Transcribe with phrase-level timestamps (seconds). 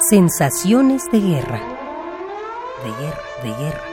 [0.00, 1.58] Sensaciones de guerra.
[2.84, 3.84] De guerra, de guerra.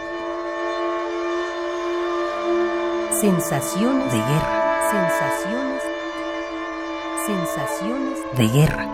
[3.09, 4.81] Sensaciones de guerra.
[4.91, 5.83] Sensaciones.
[7.26, 8.85] Sensaciones de guerra.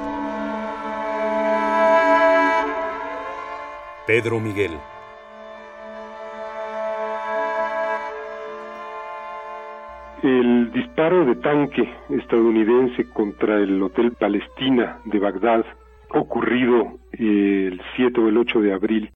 [4.08, 4.80] Pedro Miguel.
[10.24, 15.66] El disparo de tanque estadounidense contra el Hotel Palestina de Bagdad,
[16.14, 19.12] ocurrido el 7 o el 8 de abril,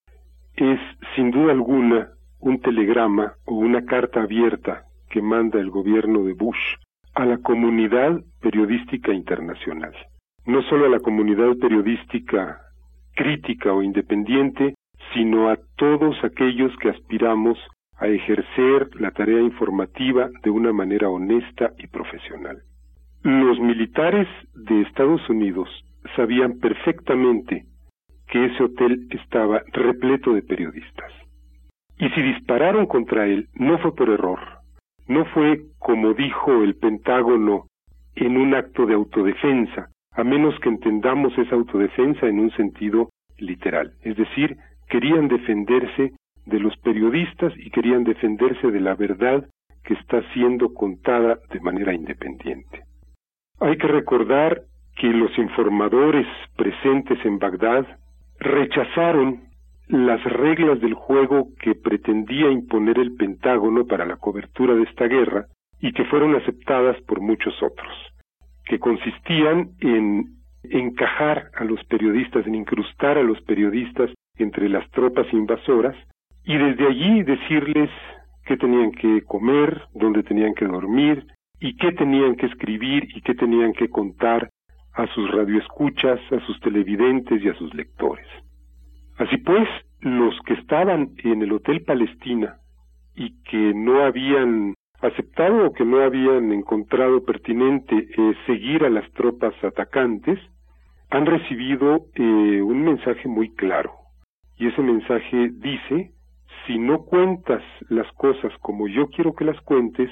[0.55, 0.79] es
[1.15, 2.09] sin duda alguna
[2.39, 6.75] un telegrama o una carta abierta que manda el gobierno de Bush
[7.13, 9.93] a la comunidad periodística internacional.
[10.45, 12.61] No solo a la comunidad periodística
[13.15, 14.75] crítica o independiente,
[15.13, 17.57] sino a todos aquellos que aspiramos
[17.97, 22.61] a ejercer la tarea informativa de una manera honesta y profesional.
[23.23, 25.69] Los militares de Estados Unidos
[26.15, 27.65] sabían perfectamente
[28.27, 31.11] que ese hotel estaba repleto de periodistas.
[31.97, 34.39] Y si dispararon contra él, no fue por error,
[35.07, 37.67] no fue, como dijo el Pentágono,
[38.15, 43.93] en un acto de autodefensa, a menos que entendamos esa autodefensa en un sentido literal.
[44.01, 44.57] Es decir,
[44.89, 46.13] querían defenderse
[46.45, 49.45] de los periodistas y querían defenderse de la verdad
[49.83, 52.83] que está siendo contada de manera independiente.
[53.59, 54.61] Hay que recordar
[54.95, 57.85] que los informadores presentes en Bagdad
[58.39, 59.41] rechazaron
[59.87, 65.45] las reglas del juego que pretendía imponer el Pentágono para la cobertura de esta guerra
[65.79, 67.93] y que fueron aceptadas por muchos otros,
[68.65, 75.31] que consistían en encajar a los periodistas, en incrustar a los periodistas entre las tropas
[75.31, 75.95] invasoras
[76.43, 77.89] y desde allí decirles
[78.45, 81.27] qué tenían que comer, dónde tenían que dormir
[81.59, 84.49] y qué tenían que escribir y qué tenían que contar
[84.95, 88.27] a sus radioescuchas, a sus televidentes y a sus lectores.
[89.17, 89.67] Así pues,
[90.01, 92.57] los que estaban en el Hotel Palestina
[93.15, 99.09] y que no habían aceptado o que no habían encontrado pertinente eh, seguir a las
[99.11, 100.39] tropas atacantes,
[101.09, 103.91] han recibido eh, un mensaje muy claro.
[104.57, 106.11] Y ese mensaje dice
[106.65, 110.09] si no cuentas las cosas como yo quiero que las cuentes,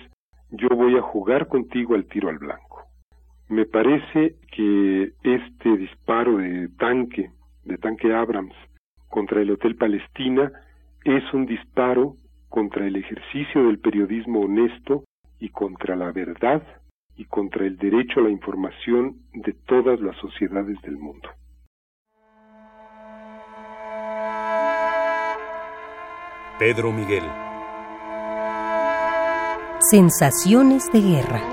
[0.51, 2.72] yo voy a jugar contigo al tiro al blanco.
[3.49, 7.31] Me parece que este disparo de tanque,
[7.65, 8.55] de tanque Abrams,
[9.09, 10.51] contra el Hotel Palestina,
[11.03, 12.15] es un disparo
[12.49, 15.03] contra el ejercicio del periodismo honesto
[15.39, 16.63] y contra la verdad
[17.17, 21.29] y contra el derecho a la información de todas las sociedades del mundo.
[26.59, 27.23] Pedro Miguel.
[29.79, 31.52] Sensaciones de guerra.